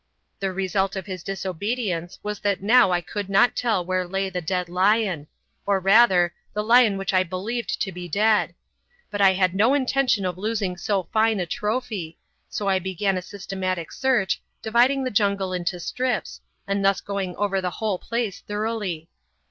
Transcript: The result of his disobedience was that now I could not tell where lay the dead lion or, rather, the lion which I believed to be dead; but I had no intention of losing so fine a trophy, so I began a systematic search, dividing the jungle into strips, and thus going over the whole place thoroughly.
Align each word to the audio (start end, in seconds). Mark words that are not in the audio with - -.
The 0.39 0.51
result 0.51 0.95
of 0.95 1.05
his 1.05 1.21
disobedience 1.21 2.17
was 2.23 2.39
that 2.39 2.63
now 2.63 2.89
I 2.89 3.01
could 3.01 3.29
not 3.29 3.55
tell 3.55 3.85
where 3.85 4.07
lay 4.07 4.31
the 4.31 4.41
dead 4.41 4.67
lion 4.67 5.27
or, 5.63 5.79
rather, 5.79 6.33
the 6.55 6.63
lion 6.63 6.97
which 6.97 7.13
I 7.13 7.21
believed 7.21 7.79
to 7.79 7.91
be 7.91 8.07
dead; 8.09 8.55
but 9.11 9.21
I 9.21 9.33
had 9.33 9.53
no 9.53 9.75
intention 9.75 10.25
of 10.25 10.39
losing 10.39 10.75
so 10.75 11.03
fine 11.13 11.39
a 11.39 11.45
trophy, 11.45 12.17
so 12.49 12.67
I 12.67 12.79
began 12.79 13.15
a 13.15 13.21
systematic 13.21 13.91
search, 13.91 14.41
dividing 14.63 15.03
the 15.03 15.11
jungle 15.11 15.53
into 15.53 15.79
strips, 15.79 16.41
and 16.65 16.83
thus 16.83 16.99
going 16.99 17.35
over 17.35 17.61
the 17.61 17.69
whole 17.77 17.99
place 17.99 18.39
thoroughly. 18.41 19.07